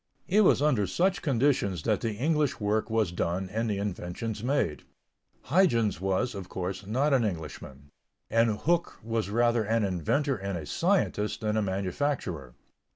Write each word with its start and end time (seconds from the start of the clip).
It 0.27 0.41
was 0.41 0.63
under 0.63 0.87
such 0.87 1.21
conditions 1.21 1.83
that 1.83 2.01
the 2.01 2.13
English 2.15 2.59
work 2.59 2.89
was 2.89 3.11
done 3.11 3.51
and 3.51 3.69
the 3.69 3.77
inventions 3.77 4.43
made. 4.43 4.81
Huyghens 5.43 6.01
was, 6.01 6.33
of 6.33 6.49
course, 6.49 6.87
not 6.87 7.13
an 7.13 7.23
Englishman; 7.23 7.91
and 8.27 8.57
Hooke 8.61 8.97
was 9.03 9.29
rather 9.29 9.63
an 9.63 9.83
inventor 9.83 10.35
and 10.37 10.57
a 10.57 10.65
scientist 10.65 11.41
than 11.41 11.55
a 11.55 11.61
manufacturer. 11.61 12.55